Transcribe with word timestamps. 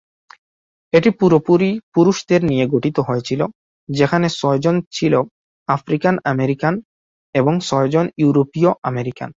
এটি 0.93 1.09
পুরোপুরি 1.19 1.79
পুরুষদের 1.93 2.41
নিয়ে 2.45 2.65
গঠিত 2.67 2.97
হয়েছিলো, 2.99 3.45
যেখানে 3.89 4.27
ছয়জন 4.39 4.75
ছিলো 4.91 5.19
আফ্রিকান-আমেরিকান 5.69 6.73
এবং 7.35 7.53
ছয়জন 7.59 8.05
ইউরোপীয়-আমেরিকান। 8.17 9.29